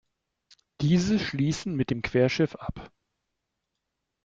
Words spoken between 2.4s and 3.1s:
ab.